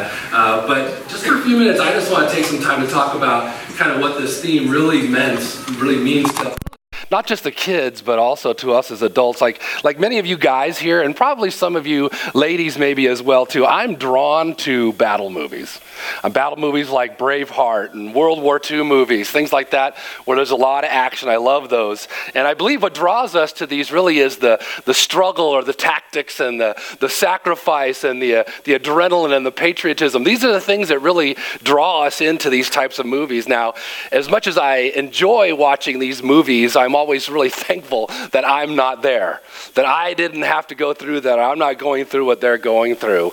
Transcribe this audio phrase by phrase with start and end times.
[0.00, 0.32] that.
[0.32, 2.92] Uh, but just for a few minutes, I just want to take some time to
[2.92, 5.40] talk about kind of what this theme really meant,
[5.78, 6.69] really means to
[7.10, 9.40] not just the kids, but also to us as adults.
[9.40, 13.20] Like, like many of you guys here, and probably some of you ladies maybe as
[13.20, 15.80] well too, I'm drawn to battle movies.
[16.22, 20.52] I'm battle movies like Braveheart and World War II movies, things like that, where there's
[20.52, 21.28] a lot of action.
[21.28, 22.06] I love those.
[22.34, 25.74] And I believe what draws us to these really is the, the struggle or the
[25.74, 30.22] tactics and the, the sacrifice and the, uh, the adrenaline and the patriotism.
[30.22, 33.48] These are the things that really draw us into these types of movies.
[33.48, 33.74] Now,
[34.12, 39.00] as much as I enjoy watching these movies, I'm always really thankful that I'm not
[39.00, 39.40] there,
[39.74, 41.38] that I didn't have to go through that.
[41.38, 43.32] I'm not going through what they're going through.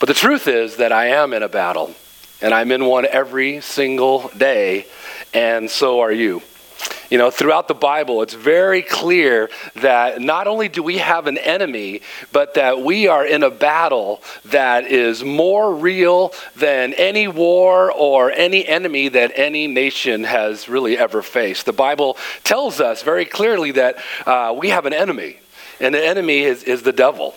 [0.00, 1.94] But the truth is that I am in a battle,
[2.42, 4.86] and I'm in one every single day,
[5.32, 6.42] and so are you.
[7.14, 11.38] You know, throughout the Bible, it's very clear that not only do we have an
[11.38, 12.00] enemy,
[12.32, 18.32] but that we are in a battle that is more real than any war or
[18.32, 21.66] any enemy that any nation has really ever faced.
[21.66, 23.94] The Bible tells us very clearly that
[24.26, 25.36] uh, we have an enemy,
[25.78, 27.36] and the enemy is, is the devil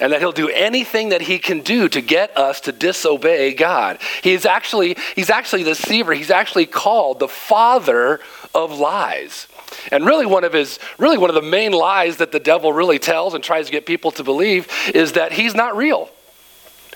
[0.00, 4.00] and that he'll do anything that he can do to get us to disobey God.
[4.22, 6.14] He's actually he's actually the deceiver.
[6.14, 8.20] He's actually called the father
[8.54, 9.48] of lies.
[9.90, 12.98] And really one of his really one of the main lies that the devil really
[12.98, 16.10] tells and tries to get people to believe is that he's not real.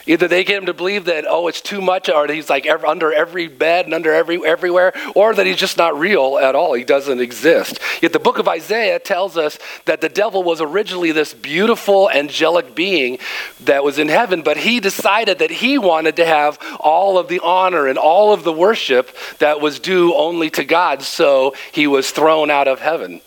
[0.09, 3.13] Either they get him to believe that, oh, it's too much, or he's like under
[3.13, 6.73] every bed and under every, everywhere, or that he's just not real at all.
[6.73, 7.79] He doesn't exist.
[8.01, 12.75] Yet the book of Isaiah tells us that the devil was originally this beautiful angelic
[12.75, 13.19] being
[13.61, 17.41] that was in heaven, but he decided that he wanted to have all of the
[17.41, 22.11] honor and all of the worship that was due only to God, so he was
[22.11, 23.21] thrown out of heaven.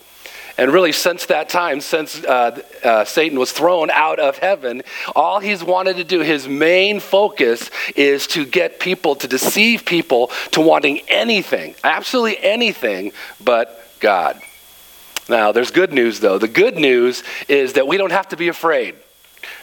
[0.62, 4.84] And really, since that time, since uh, uh, Satan was thrown out of heaven,
[5.16, 10.30] all he's wanted to do, his main focus is to get people, to deceive people
[10.52, 13.12] to wanting anything, absolutely anything
[13.44, 14.40] but God.
[15.28, 16.38] Now, there's good news, though.
[16.38, 18.94] The good news is that we don't have to be afraid.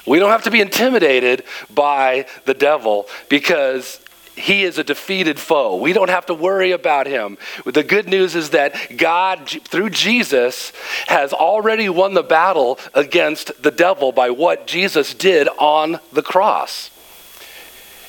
[0.04, 4.00] We don't have to be intimidated by the devil because
[4.38, 5.76] he is a defeated foe.
[5.76, 7.38] We don't have to worry about him.
[7.64, 10.72] The good news is that God, through Jesus,
[11.06, 16.90] has already won the battle against the devil by what Jesus did on the cross.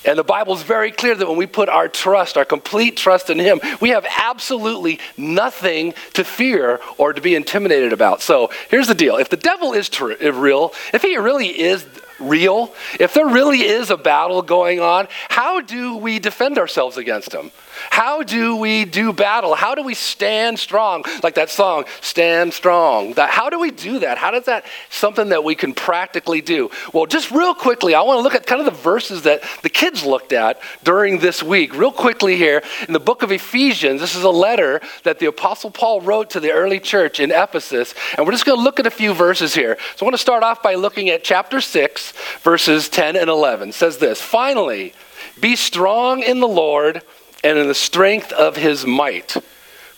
[0.05, 3.29] And the Bible is very clear that when we put our trust, our complete trust
[3.29, 8.21] in Him, we have absolutely nothing to fear or to be intimidated about.
[8.21, 11.85] So here's the deal if the devil is real, if he really is
[12.19, 17.33] real, if there really is a battle going on, how do we defend ourselves against
[17.33, 17.51] him?
[17.89, 19.55] How do we do battle?
[19.55, 21.03] How do we stand strong?
[21.23, 23.13] Like that song, Stand Strong.
[23.13, 24.17] That, how do we do that?
[24.17, 26.69] How does that something that we can practically do?
[26.93, 29.69] Well, just real quickly, I want to look at kind of the verses that the
[29.69, 31.75] kids looked at during this week.
[31.75, 35.71] Real quickly here, in the book of Ephesians, this is a letter that the Apostle
[35.71, 37.93] Paul wrote to the early church in Ephesus.
[38.17, 39.77] And we're just going to look at a few verses here.
[39.95, 43.69] So I want to start off by looking at chapter 6, verses 10 and 11.
[43.69, 44.93] It says this Finally,
[45.39, 47.01] be strong in the Lord
[47.43, 49.35] and in the strength of his might.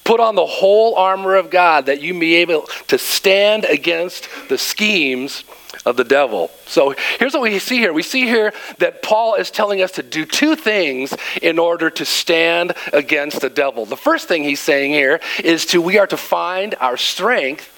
[0.03, 4.27] Put on the whole armor of God that you may be able to stand against
[4.49, 5.43] the schemes
[5.85, 6.51] of the devil.
[6.65, 7.93] So here's what we see here.
[7.93, 12.05] We see here that Paul is telling us to do two things in order to
[12.05, 13.85] stand against the devil.
[13.85, 17.69] The first thing he's saying here is to we are to find our strength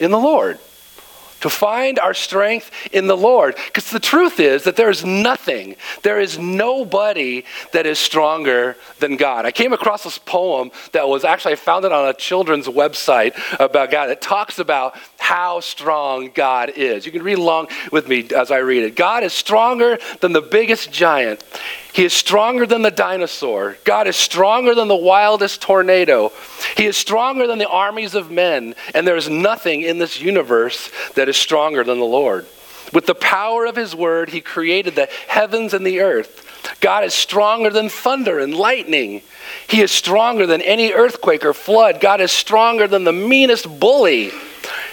[0.00, 0.58] in the Lord
[1.40, 3.56] to find our strength in the Lord.
[3.66, 9.16] Because the truth is that there is nothing, there is nobody that is stronger than
[9.16, 9.46] God.
[9.46, 13.34] I came across this poem that was actually, I found it on a children's website
[13.60, 14.10] about God.
[14.10, 17.04] It talks about how strong God is.
[17.04, 18.96] You can read along with me as I read it.
[18.96, 21.42] God is stronger than the biggest giant.
[21.96, 23.78] He is stronger than the dinosaur.
[23.84, 26.30] God is stronger than the wildest tornado.
[26.76, 28.74] He is stronger than the armies of men.
[28.94, 32.46] And there is nothing in this universe that is stronger than the Lord.
[32.92, 36.44] With the power of his word, he created the heavens and the earth.
[36.80, 39.22] God is stronger than thunder and lightning.
[39.68, 42.00] He is stronger than any earthquake or flood.
[42.00, 44.30] God is stronger than the meanest bully.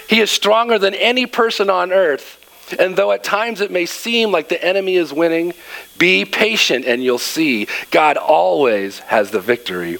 [0.10, 2.40] He is stronger than any person on earth.
[2.80, 5.54] And though at times it may seem like the enemy is winning,
[5.98, 10.00] be patient and you'll see God always has the victory.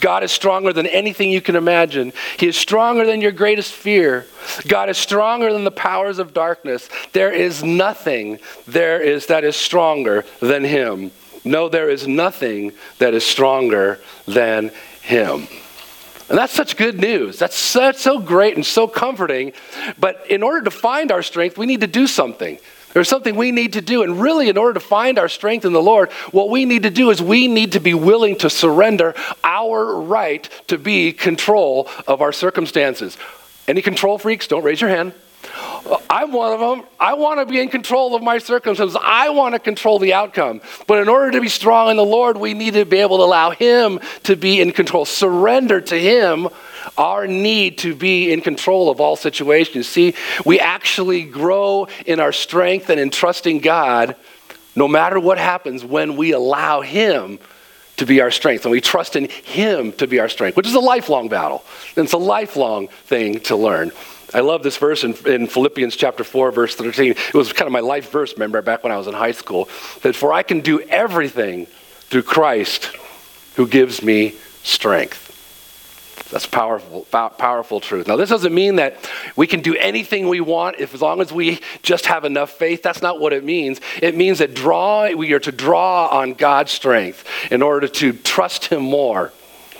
[0.00, 2.12] God is stronger than anything you can imagine.
[2.38, 4.26] He is stronger than your greatest fear.
[4.66, 6.88] God is stronger than the powers of darkness.
[7.12, 11.10] There is nothing there is that is stronger than him.
[11.44, 14.70] No, there is nothing that is stronger than
[15.02, 15.46] him.
[16.28, 17.38] And that's such good news.
[17.38, 19.52] That's such, so great and so comforting.
[19.98, 22.58] But in order to find our strength, we need to do something.
[22.92, 24.02] There's something we need to do.
[24.02, 26.90] And really, in order to find our strength in the Lord, what we need to
[26.90, 29.14] do is we need to be willing to surrender
[29.44, 33.16] our right to be control of our circumstances.
[33.68, 34.46] Any control freaks?
[34.46, 35.14] Don't raise your hand.
[36.08, 36.86] I'm one of them.
[36.98, 38.96] I want to be in control of my circumstances.
[39.00, 40.60] I want to control the outcome.
[40.86, 43.24] But in order to be strong in the Lord, we need to be able to
[43.24, 45.04] allow Him to be in control.
[45.04, 46.48] Surrender to Him
[46.96, 49.88] our need to be in control of all situations.
[49.88, 54.16] See, we actually grow in our strength and in trusting God
[54.76, 57.38] no matter what happens when we allow Him
[57.96, 60.74] to be our strength and we trust in Him to be our strength, which is
[60.74, 61.64] a lifelong battle.
[61.96, 63.92] And it's a lifelong thing to learn.
[64.32, 67.12] I love this verse in, in, Philippians chapter 4, verse 13.
[67.12, 69.68] It was kind of my life verse, remember, back when I was in high school.
[70.02, 72.96] That for I can do everything through Christ
[73.56, 75.29] who gives me strength.
[76.30, 78.06] That's powerful, powerful truth.
[78.06, 78.96] Now, this doesn't mean that
[79.34, 82.82] we can do anything we want if, as long as we just have enough faith.
[82.82, 83.80] That's not what it means.
[84.00, 88.66] It means that draw, we are to draw on God's strength in order to trust
[88.66, 89.32] Him more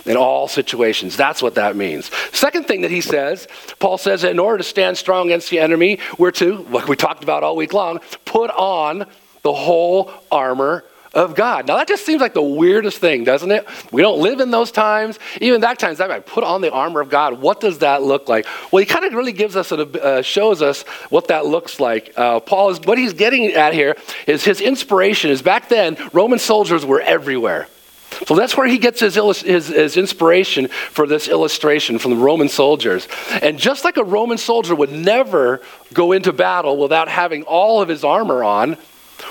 [0.07, 1.17] in all situations.
[1.17, 2.11] That's what that means.
[2.33, 3.47] Second thing that he says,
[3.79, 7.23] Paul says in order to stand strong against the enemy, we're to, like we talked
[7.23, 9.07] about all week long, put on
[9.43, 11.67] the whole armor of God.
[11.67, 13.67] Now that just seems like the weirdest thing, doesn't it?
[13.91, 15.19] We don't live in those times.
[15.41, 17.41] Even that times, I put on the armor of God.
[17.41, 18.47] What does that look like?
[18.71, 22.13] Well, he kind of really gives us, a, uh, shows us what that looks like.
[22.17, 23.97] Uh, Paul is what he's getting at here
[24.27, 25.31] is his inspiration.
[25.31, 27.67] Is back then Roman soldiers were everywhere.
[28.27, 32.49] So that's where he gets his, his, his, inspiration for this illustration from the Roman
[32.49, 33.09] soldiers.
[33.41, 35.63] And just like a Roman soldier would never
[35.95, 38.77] go into battle without having all of his armor on,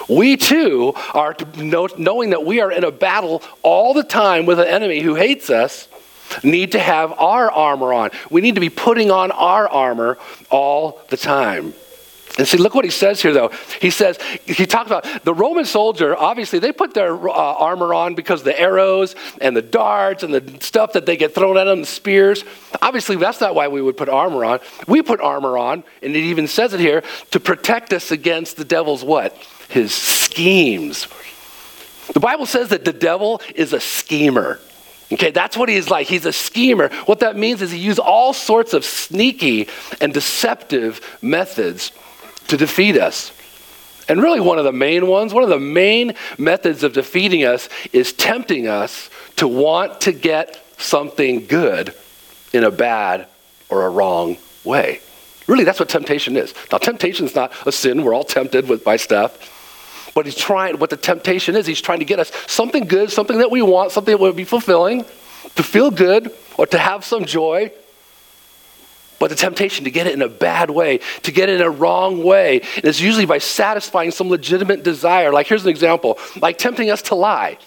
[0.08, 4.60] we too are know, knowing that we are in a battle all the time with
[4.60, 5.88] an enemy who hates us
[6.44, 8.12] need to have our armor on.
[8.30, 10.18] We need to be putting on our armor
[10.50, 11.74] all the time.
[12.38, 13.52] And see, look what he says here, though.
[13.82, 18.16] He says, he talks about the Roman soldier, obviously, they put their uh, armor on
[18.16, 21.82] because the arrows and the darts and the stuff that they get thrown at them,
[21.82, 22.46] the spears.
[22.82, 24.60] Obviously, that's not why we would put armor on.
[24.88, 28.64] We put armor on, and it even says it here, to protect us against the
[28.64, 29.36] devil's what?
[29.70, 31.08] His schemes.
[32.14, 34.60] The Bible says that the devil is a schemer.
[35.12, 36.08] Okay, that's what he's like.
[36.08, 36.90] He's a schemer.
[37.06, 39.68] What that means is he uses all sorts of sneaky
[40.02, 41.92] and deceptive methods
[42.48, 43.32] to defeat us.
[44.08, 47.70] And really, one of the main ones, one of the main methods of defeating us
[47.94, 51.94] is tempting us to want to get something good
[52.54, 53.28] in a bad
[53.70, 55.00] or a wrong way.
[55.48, 56.54] Really, that's what temptation is.
[56.72, 58.04] Now, temptation is not a sin.
[58.04, 59.56] We're all tempted with, by stuff.
[60.16, 63.38] But he's trying, what the temptation is, he's trying to get us something good, something
[63.38, 65.06] that we want, something that would be fulfilling,
[65.56, 67.72] to feel good or to have some joy
[69.20, 71.70] but the temptation to get it in a bad way, to get it in a
[71.70, 75.32] wrong way, is usually by satisfying some legitimate desire.
[75.32, 77.58] Like, here's an example like tempting us to lie.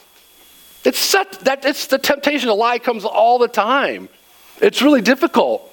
[0.85, 4.09] It's, such, that, it's the temptation to lie comes all the time.
[4.61, 5.69] It's really difficult.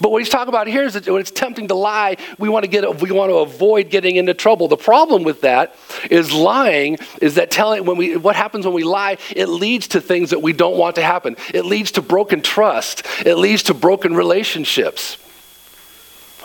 [0.00, 2.64] But what he's talking about here is that when it's tempting to lie, we want
[2.64, 4.68] to get we want to avoid getting into trouble.
[4.68, 5.76] The problem with that
[6.10, 10.00] is lying is that telling when we what happens when we lie, it leads to
[10.00, 11.36] things that we don't want to happen.
[11.52, 13.06] It leads to broken trust.
[13.24, 15.18] It leads to broken relationships.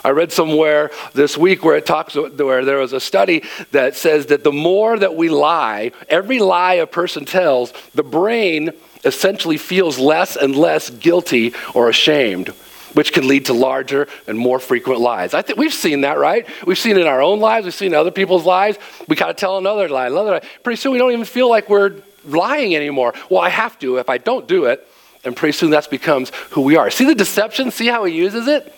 [0.04, 3.42] I read somewhere this week where it talks where there was a study
[3.72, 8.70] that says that the more that we lie, every lie a person tells, the brain
[9.04, 12.54] essentially feels less and less guilty or ashamed
[12.94, 15.34] which can lead to larger and more frequent lies.
[15.34, 16.46] I think we've seen that, right?
[16.66, 18.78] We've seen it in our own lives, we've seen other people's lives.
[19.08, 20.46] We kind of tell another lie, another lie.
[20.62, 23.14] Pretty soon we don't even feel like we're lying anymore.
[23.30, 23.96] Well, I have to.
[23.96, 24.86] If I don't do it,
[25.24, 26.90] and pretty soon that becomes who we are.
[26.90, 27.70] See the deception?
[27.70, 28.74] See how he uses it?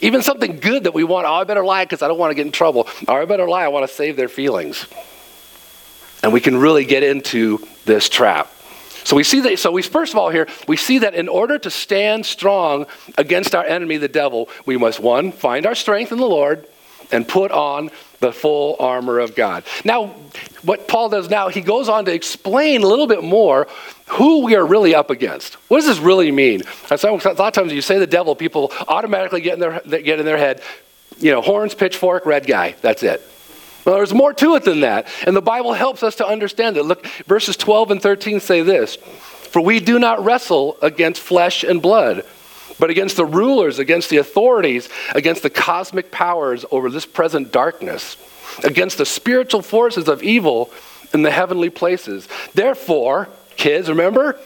[0.00, 2.34] Even something good that we want, oh, I better lie because I don't want to
[2.34, 2.88] get in trouble.
[3.06, 4.86] Oh, I better lie, I want to save their feelings.
[6.22, 8.50] And we can really get into this trap.
[9.04, 11.58] So we see that, so we first of all here, we see that in order
[11.58, 12.86] to stand strong
[13.18, 16.66] against our enemy, the devil, we must one, find our strength in the Lord
[17.12, 17.90] and put on
[18.20, 19.64] the full armor of God.
[19.84, 20.08] Now,
[20.62, 23.66] what Paul does now, he goes on to explain a little bit more
[24.08, 25.54] who we are really up against.
[25.68, 26.62] What does this really mean?
[26.90, 30.26] A lot of times you say the devil, people automatically get in their, get in
[30.26, 30.62] their head,
[31.18, 32.74] you know, horns, pitchfork, red guy.
[32.82, 33.22] That's it.
[33.84, 35.08] Well, there's more to it than that.
[35.26, 36.84] And the Bible helps us to understand it.
[36.84, 41.80] Look, verses 12 and 13 say this For we do not wrestle against flesh and
[41.80, 42.24] blood,
[42.78, 48.16] but against the rulers, against the authorities, against the cosmic powers over this present darkness,
[48.64, 50.70] against the spiritual forces of evil
[51.12, 52.28] in the heavenly places.
[52.54, 54.38] Therefore, kids, remember?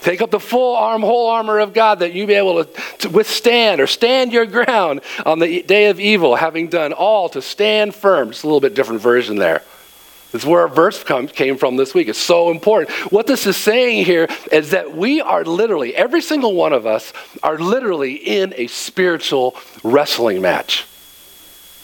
[0.00, 3.08] Take up the full arm, whole armor of God that you be able to, to
[3.10, 7.94] withstand or stand your ground on the day of evil, having done all to stand
[7.94, 8.30] firm.
[8.30, 9.62] Just a little bit different version there.
[10.32, 12.08] This is where our verse come, came from this week.
[12.08, 12.90] It's so important.
[13.12, 17.12] What this is saying here is that we are literally, every single one of us,
[17.42, 20.86] are literally in a spiritual wrestling match.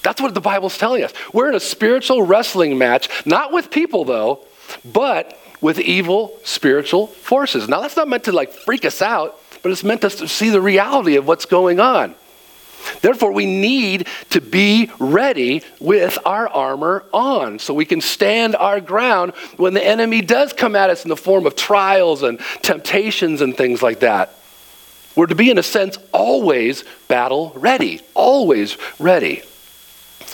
[0.03, 1.13] That's what the Bible's telling us.
[1.33, 4.45] We're in a spiritual wrestling match, not with people though,
[4.85, 7.69] but with evil spiritual forces.
[7.69, 10.61] Now, that's not meant to like freak us out, but it's meant to see the
[10.61, 12.15] reality of what's going on.
[13.01, 18.81] Therefore, we need to be ready with our armor on so we can stand our
[18.81, 23.41] ground when the enemy does come at us in the form of trials and temptations
[23.41, 24.35] and things like that.
[25.17, 29.43] We're to be, in a sense, always battle ready, always ready.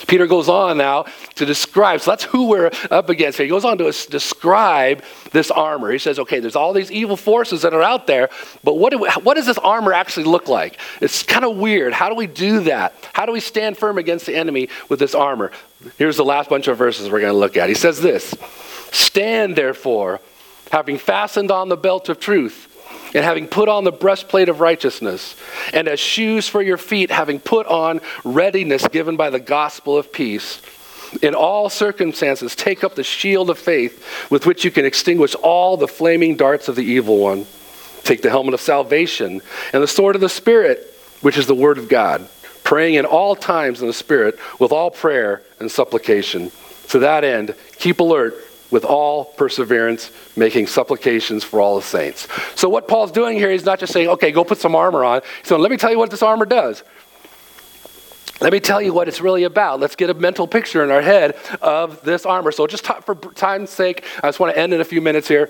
[0.06, 1.04] Peter goes on now
[1.34, 3.46] to describe, so that's who we're up against here.
[3.46, 5.90] He goes on to describe this armor.
[5.90, 8.28] He says, okay, there's all these evil forces that are out there,
[8.64, 10.78] but what, do we, what does this armor actually look like?
[11.00, 11.92] It's kind of weird.
[11.92, 12.94] How do we do that?
[13.12, 15.52] How do we stand firm against the enemy with this armor?
[15.98, 17.68] Here's the last bunch of verses we're going to look at.
[17.68, 18.34] He says this
[18.90, 20.20] Stand therefore,
[20.70, 22.71] having fastened on the belt of truth
[23.14, 25.36] and having put on the breastplate of righteousness,
[25.72, 30.12] and as shoes for your feet, having put on readiness given by the gospel of
[30.12, 30.60] peace.
[31.20, 35.76] In all circumstances, take up the shield of faith with which you can extinguish all
[35.76, 37.46] the flaming darts of the evil one.
[38.02, 39.42] Take the helmet of salvation
[39.72, 42.26] and the sword of the Spirit, which is the word of God,
[42.64, 46.50] praying in all times in the Spirit with all prayer and supplication.
[46.88, 48.34] To that end, keep alert
[48.72, 52.26] with all perseverance, making supplications for all the saints.
[52.58, 55.20] So, what Paul's doing here, he's not just saying, okay, go put some armor on.
[55.44, 56.82] So, let me tell you what this armor does.
[58.40, 59.78] Let me tell you what it's really about.
[59.78, 62.50] Let's get a mental picture in our head of this armor.
[62.50, 65.48] So, just for time's sake, I just want to end in a few minutes here.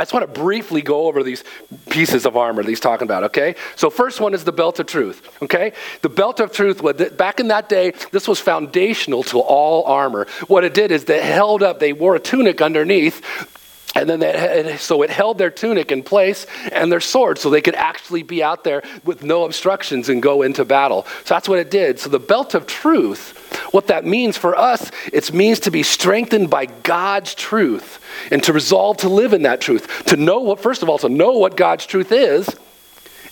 [0.00, 1.44] I just want to briefly go over these
[1.90, 3.54] pieces of armor that he's talking about, okay?
[3.76, 5.74] So, first one is the belt of truth, okay?
[6.00, 6.80] The belt of truth,
[7.18, 10.26] back in that day, this was foundational to all armor.
[10.46, 13.20] What it did is they held up, they wore a tunic underneath
[13.94, 17.60] and then they, so it held their tunic in place and their sword so they
[17.60, 21.04] could actually be out there with no obstructions and go into battle.
[21.24, 21.98] So that's what it did.
[21.98, 23.36] So the belt of truth,
[23.70, 28.52] what that means for us, it means to be strengthened by God's truth and to
[28.52, 30.04] resolve to live in that truth.
[30.06, 32.48] To know what, first of all, to know what God's truth is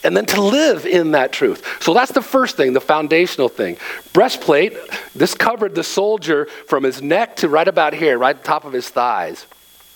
[0.04, 1.82] and then to live in that truth.
[1.82, 3.76] So that's the first thing, the foundational thing.
[4.12, 4.76] Breastplate,
[5.14, 8.88] this covered the soldier from his neck to right about here, right top of his
[8.88, 9.46] thighs.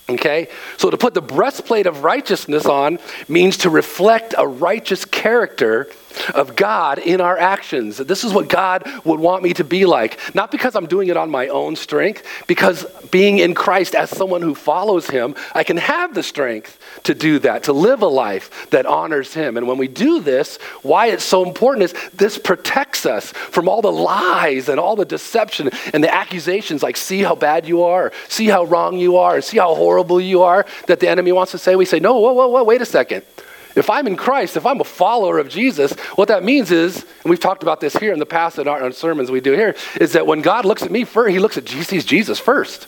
[0.08, 0.48] Okay?
[0.76, 5.88] So to put the breastplate of righteousness on means to reflect a righteous character
[6.34, 7.98] of God in our actions.
[7.98, 10.18] This is what God would want me to be like.
[10.34, 14.42] Not because I'm doing it on my own strength, because being in Christ as someone
[14.42, 18.70] who follows Him, I can have the strength to do that, to live a life
[18.70, 19.56] that honors Him.
[19.56, 23.82] And when we do this, why it's so important is this protects us from all
[23.82, 28.12] the lies and all the deception and the accusations like, see how bad you are,
[28.28, 31.58] see how wrong you are, see how horrible you are that the enemy wants to
[31.58, 31.76] say.
[31.76, 33.24] We say, no, whoa, whoa, whoa, wait a second.
[33.74, 37.30] If I'm in Christ, if I'm a follower of Jesus, what that means is, and
[37.30, 40.12] we've talked about this here in the past in our, sermons we do here, is
[40.12, 42.86] that when God looks at me first, he looks at he sees Jesus first.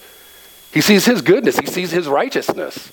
[0.72, 2.92] He sees his goodness, he sees his righteousness.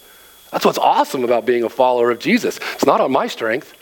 [0.52, 2.60] That's what's awesome about being a follower of Jesus.
[2.74, 3.74] It's not on my strength.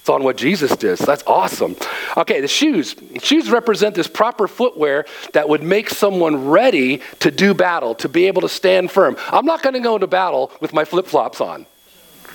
[0.00, 0.98] It's on what Jesus did.
[0.98, 1.74] So that's awesome.
[2.16, 2.94] Okay, the shoes.
[3.22, 8.26] Shoes represent this proper footwear that would make someone ready to do battle, to be
[8.26, 9.16] able to stand firm.
[9.32, 11.66] I'm not going to go into battle with my flip flops on.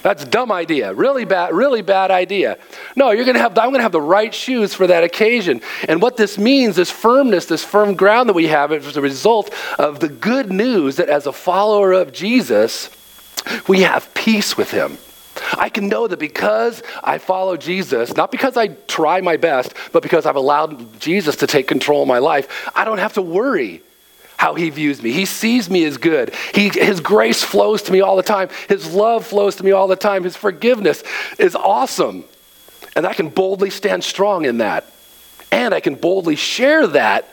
[0.02, 0.94] That's a dumb idea.
[0.94, 2.58] Really bad, really bad idea.
[2.96, 5.62] No, you're gonna have I'm gonna have the right shoes for that occasion.
[5.88, 9.54] And what this means, this firmness, this firm ground that we have, is a result
[9.78, 12.90] of the good news that as a follower of Jesus,
[13.68, 14.98] we have peace with him.
[15.54, 20.04] I can know that because I follow Jesus, not because I try my best, but
[20.04, 23.82] because I've allowed Jesus to take control of my life, I don't have to worry
[24.42, 25.12] how he views me.
[25.12, 26.34] He sees me as good.
[26.56, 28.50] He, his grace flows to me all the time.
[28.68, 30.24] His love flows to me all the time.
[30.24, 31.04] His forgiveness
[31.38, 32.24] is awesome.
[32.96, 34.92] And I can boldly stand strong in that.
[35.52, 37.30] And I can boldly share that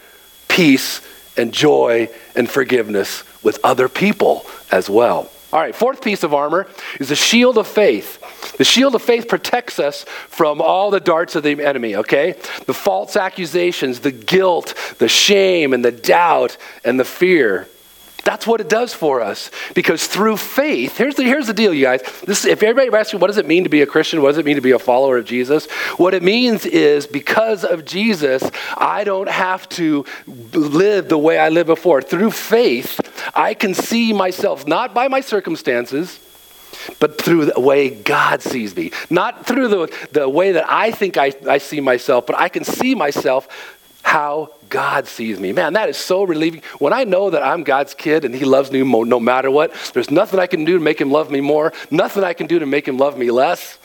[0.48, 1.00] peace
[1.38, 5.30] and joy and forgiveness with other people as well.
[5.50, 6.66] All right, fourth piece of armor
[7.00, 8.22] is the shield of faith.
[8.56, 12.32] The shield of faith protects us from all the darts of the enemy, okay?
[12.66, 17.68] The false accusations, the guilt, the shame, and the doubt, and the fear.
[18.24, 19.50] That's what it does for us.
[19.74, 22.02] Because through faith, here's the, here's the deal, you guys.
[22.26, 24.20] This, if everybody asks you, what does it mean to be a Christian?
[24.20, 25.66] What does it mean to be a follower of Jesus?
[25.96, 28.42] What it means is because of Jesus,
[28.76, 32.02] I don't have to live the way I lived before.
[32.02, 33.00] Through faith,
[33.34, 36.20] I can see myself not by my circumstances,
[37.00, 38.92] but through the way God sees me.
[39.10, 42.64] Not through the, the way that I think I, I see myself, but I can
[42.64, 43.48] see myself
[44.02, 45.52] how God sees me.
[45.52, 46.62] Man, that is so relieving.
[46.78, 50.10] When I know that I'm God's kid and He loves me no matter what, there's
[50.10, 52.66] nothing I can do to make Him love me more, nothing I can do to
[52.66, 53.78] make Him love me less.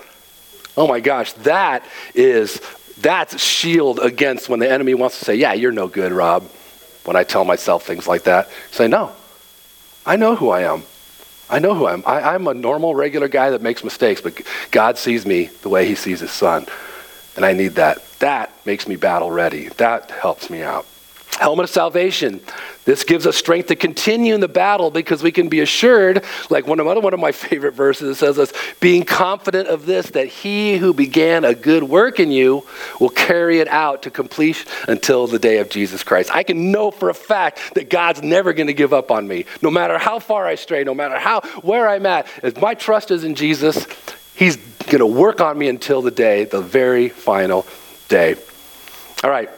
[0.75, 1.85] Oh my gosh, that
[2.15, 2.61] is
[2.99, 6.49] that's shield against when the enemy wants to say, "Yeah, you're no good, Rob."
[7.05, 9.11] When I tell myself things like that, say, "No,
[10.05, 10.83] I know who I am.
[11.49, 12.03] I know who I am.
[12.05, 15.87] I, I'm a normal, regular guy that makes mistakes, but God sees me the way
[15.87, 16.65] He sees His Son,
[17.35, 18.03] and I need that.
[18.19, 19.69] That makes me battle ready.
[19.69, 20.85] That helps me out."
[21.43, 22.39] Helmet of salvation.
[22.85, 26.65] This gives us strength to continue in the battle because we can be assured, like
[26.65, 30.77] one of, one of my favorite verses says us, being confident of this, that he
[30.77, 32.65] who began a good work in you
[33.01, 36.33] will carry it out to completion until the day of Jesus Christ.
[36.33, 39.43] I can know for a fact that God's never going to give up on me.
[39.61, 43.11] No matter how far I stray, no matter how where I'm at, if my trust
[43.11, 43.85] is in Jesus,
[44.33, 47.65] he's going to work on me until the day, the very final
[48.07, 48.35] day.
[49.25, 49.49] All right.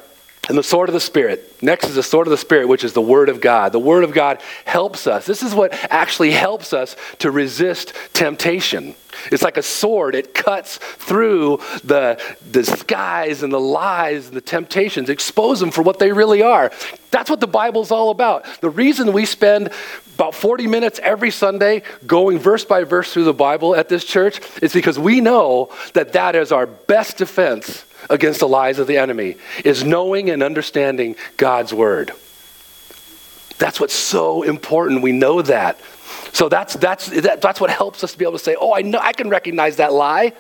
[0.48, 1.62] And the sword of the Spirit.
[1.62, 3.72] Next is the sword of the Spirit, which is the Word of God.
[3.72, 5.26] The Word of God helps us.
[5.26, 8.96] This is what actually helps us to resist temptation.
[9.32, 12.22] It's like a sword, it cuts through the
[12.52, 16.72] disguise and the lies and the temptations, expose them for what they really are.
[17.12, 18.46] That's what the Bible's all about.
[18.62, 19.72] The reason we spend
[20.16, 24.42] about 40 minutes every Sunday going verse by verse through the Bible at this church
[24.62, 28.98] is because we know that that is our best defense against the lies of the
[28.98, 32.12] enemy is knowing and understanding God's word.
[33.58, 35.02] That's what's so important.
[35.02, 35.80] We know that.
[36.34, 38.82] So that's, that's, that, that's what helps us to be able to say, oh, I
[38.82, 40.34] know I can recognize that lie.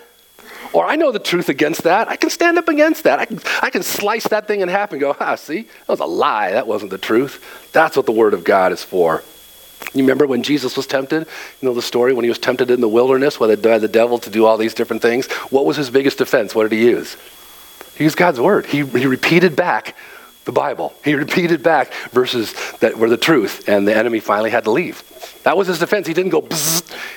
[0.73, 2.09] Or I know the truth against that.
[2.09, 3.19] I can stand up against that.
[3.19, 5.99] I can, I can slice that thing in half and go, ah, see, that was
[6.01, 6.51] a lie.
[6.51, 7.69] That wasn't the truth.
[7.71, 9.23] That's what the Word of God is for.
[9.93, 11.27] You remember when Jesus was tempted?
[11.61, 14.29] You know the story when he was tempted in the wilderness by the devil to
[14.29, 15.31] do all these different things?
[15.49, 16.53] What was his biggest defense?
[16.53, 17.15] What did he use?
[17.97, 18.65] He used God's word.
[18.65, 19.95] He, he repeated back
[20.45, 20.93] the Bible.
[21.03, 25.03] He repeated back verses that were the truth, and the enemy finally had to leave.
[25.43, 26.07] That was his defense.
[26.07, 26.47] He didn't go,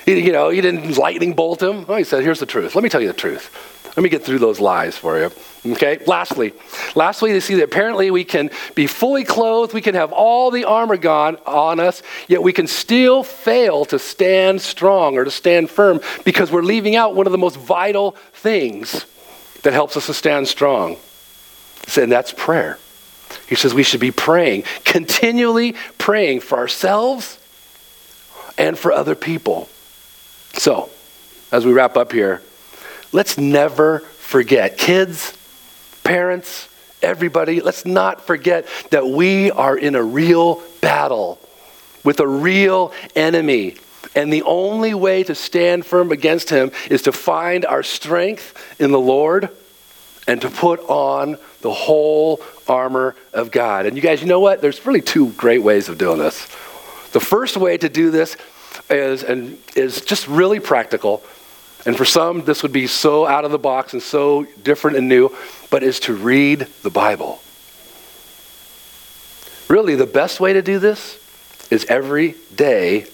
[0.05, 1.85] he, you know, he didn't lightning bolt him.
[1.87, 2.75] Oh, he said, here's the truth.
[2.75, 3.77] Let me tell you the truth.
[3.95, 5.31] Let me get through those lies for you.
[5.73, 6.53] Okay, lastly,
[6.95, 10.63] lastly, they see that apparently we can be fully clothed, we can have all the
[10.63, 15.69] armor gone on us, yet we can still fail to stand strong or to stand
[15.69, 19.05] firm because we're leaving out one of the most vital things
[19.63, 20.97] that helps us to stand strong.
[21.97, 22.77] And that's prayer.
[23.47, 27.39] He says we should be praying, continually praying for ourselves
[28.57, 29.69] and for other people.
[30.53, 30.89] So,
[31.51, 32.41] as we wrap up here,
[33.11, 35.35] let's never forget, kids,
[36.03, 36.67] parents,
[37.01, 41.39] everybody, let's not forget that we are in a real battle
[42.03, 43.75] with a real enemy.
[44.15, 48.91] And the only way to stand firm against him is to find our strength in
[48.91, 49.49] the Lord
[50.27, 53.85] and to put on the whole armor of God.
[53.85, 54.61] And you guys, you know what?
[54.61, 56.45] There's really two great ways of doing this.
[57.11, 58.37] The first way to do this
[58.89, 61.23] is and is just really practical.
[61.85, 65.07] And for some, this would be so out of the box and so different and
[65.07, 65.35] new,
[65.69, 67.41] but is to read the Bible.
[69.67, 71.17] Really, the best way to do this
[71.71, 73.05] is every day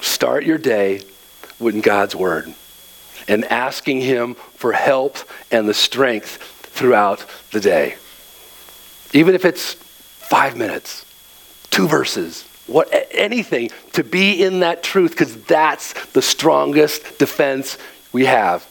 [0.00, 1.02] start your day
[1.58, 2.54] with God's Word
[3.26, 5.18] and asking Him for help
[5.50, 7.96] and the strength throughout the day.
[9.12, 11.04] Even if it's five minutes,
[11.70, 17.78] two verses, what, anything to be in that truth because that's the strongest defense
[18.12, 18.66] we have.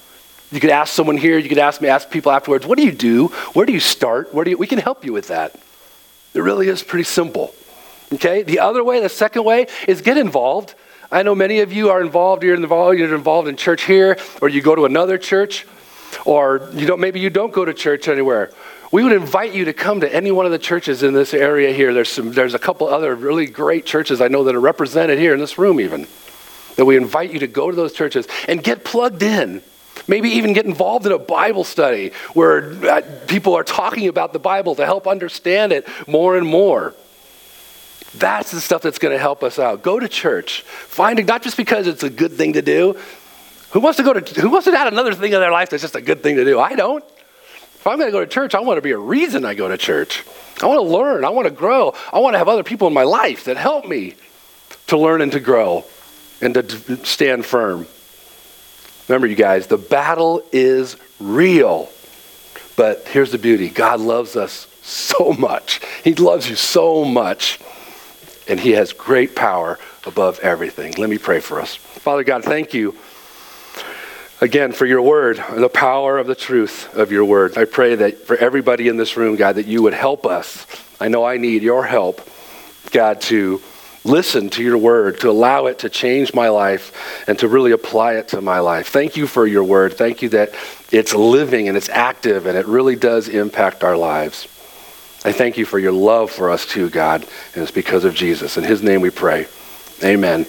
[0.51, 2.91] You could ask someone here, you could ask me, ask people afterwards, what do you
[2.91, 3.27] do?
[3.53, 4.33] Where do you start?
[4.33, 5.59] Where do you, we can help you with that.
[6.33, 7.53] It really is pretty simple.
[8.13, 8.43] Okay?
[8.43, 10.75] The other way, the second way, is get involved.
[11.11, 14.49] I know many of you are involved, you're involved, you're involved in church here, or
[14.49, 15.65] you go to another church,
[16.25, 18.51] or you don't, maybe you don't go to church anywhere.
[18.91, 21.73] We would invite you to come to any one of the churches in this area
[21.73, 21.93] here.
[21.93, 25.33] There's, some, there's a couple other really great churches I know that are represented here
[25.33, 26.07] in this room, even.
[26.75, 29.61] That we invite you to go to those churches and get plugged in.
[30.07, 34.39] Maybe even get involved in a Bible study where uh, people are talking about the
[34.39, 36.93] Bible to help understand it more and more.
[38.19, 39.83] That's the stuff that's going to help us out.
[39.83, 40.61] Go to church.
[40.61, 42.97] Find it, not just because it's a good thing to do.
[43.71, 45.83] Who wants to go to, who wants to add another thing in their life that's
[45.83, 46.59] just a good thing to do?
[46.59, 47.03] I don't.
[47.03, 49.67] If I'm going to go to church, I want to be a reason I go
[49.67, 50.23] to church.
[50.61, 51.25] I want to learn.
[51.25, 51.93] I want to grow.
[52.11, 54.15] I want to have other people in my life that help me
[54.87, 55.85] to learn and to grow
[56.41, 57.87] and to stand firm.
[59.07, 61.89] Remember, you guys, the battle is real.
[62.75, 65.81] But here's the beauty God loves us so much.
[66.03, 67.59] He loves you so much
[68.49, 70.93] and he has great power above everything.
[70.97, 71.75] Let me pray for us.
[71.75, 72.95] Father God, thank you
[74.39, 77.57] again for your word, the power of the truth of your word.
[77.57, 80.65] I pray that for everybody in this room, God, that you would help us.
[80.99, 82.27] I know I need your help,
[82.91, 83.61] God, to
[84.03, 88.13] listen to your word, to allow it to change my life and to really apply
[88.13, 88.87] it to my life.
[88.87, 89.93] Thank you for your word.
[89.93, 90.53] Thank you that
[90.91, 94.47] it's living and it's active and it really does impact our lives.
[95.27, 98.55] I thank you for your love for us too, God, and it's because of Jesus.
[98.55, 99.47] In his name we pray.
[100.01, 100.45] Amen.